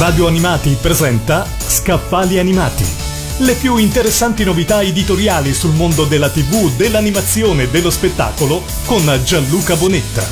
[0.00, 2.86] Radio Animati presenta Scaffali Animati.
[3.40, 9.76] Le più interessanti novità editoriali sul mondo della TV, dell'animazione e dello spettacolo con Gianluca
[9.76, 10.26] Bonetta.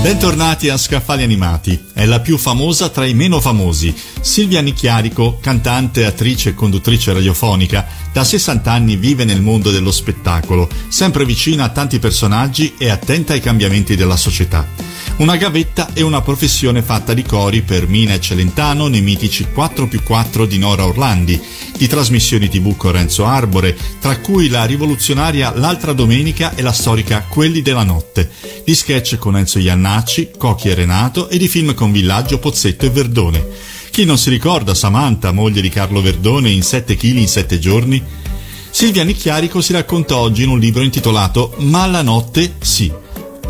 [0.00, 3.94] Bentornati a Scaffali Animati, è la più famosa tra i meno famosi.
[4.22, 10.66] Silvia Nicchiarico, cantante, attrice e conduttrice radiofonica, da 60 anni vive nel mondo dello spettacolo,
[10.88, 14.89] sempre vicina a tanti personaggi e attenta ai cambiamenti della società.
[15.20, 19.86] Una gavetta è una professione fatta di cori per Mina e Celentano nei mitici 4
[19.86, 21.38] più 4 di Nora Orlandi,
[21.76, 27.26] di trasmissioni tv con Renzo Arbore, tra cui la rivoluzionaria L'altra domenica e la storica
[27.28, 28.30] Quelli della notte,
[28.64, 32.90] di sketch con Enzo Iannacci, Cocchi e Renato e di film con Villaggio, Pozzetto e
[32.90, 33.46] Verdone.
[33.90, 38.02] Chi non si ricorda Samantha, moglie di Carlo Verdone, in 7 kg in 7 giorni?
[38.70, 42.99] Silvia Nicchiarico si racconta oggi in un libro intitolato Ma la notte sì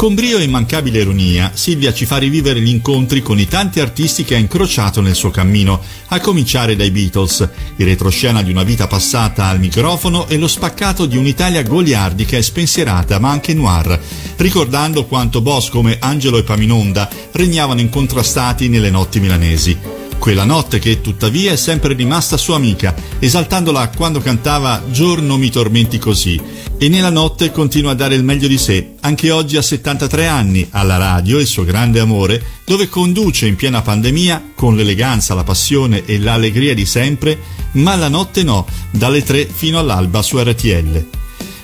[0.00, 4.24] con brio e immancabile ironia, Silvia ci fa rivivere gli incontri con i tanti artisti
[4.24, 8.86] che ha incrociato nel suo cammino, a cominciare dai Beatles, il retroscena di una vita
[8.86, 14.00] passata al microfono e lo spaccato di un'Italia goliardica e spensierata ma anche noir,
[14.36, 19.89] ricordando quanto boss come Angelo e Paminonda regnavano incontrastati nelle notti milanesi.
[20.20, 25.98] Quella notte che tuttavia è sempre rimasta sua amica, esaltandola quando cantava Giorno mi tormenti
[25.98, 26.38] così,
[26.76, 30.68] e nella notte continua a dare il meglio di sé, anche oggi a 73 anni,
[30.72, 36.04] alla radio, il suo grande amore, dove conduce in piena pandemia, con l'eleganza, la passione
[36.04, 37.38] e l'allegria di sempre,
[37.72, 41.19] ma la notte no, dalle 3 fino all'alba su RTL.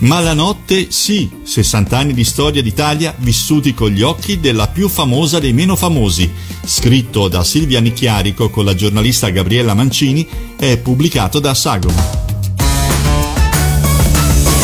[0.00, 4.88] Ma la notte sì, 60 anni di storia d'Italia vissuti con gli occhi della più
[4.88, 6.30] famosa dei meno famosi,
[6.64, 10.26] scritto da Silvia Nicchiarico con la giornalista Gabriella Mancini
[10.56, 12.26] e pubblicato da Sagoma.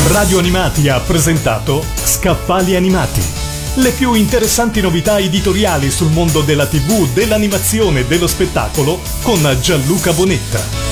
[0.09, 3.21] Radio Animati ha presentato Scaffali Animati.
[3.77, 10.13] Le più interessanti novità editoriali sul mondo della TV, dell'animazione e dello spettacolo con Gianluca
[10.13, 10.84] Bonetta.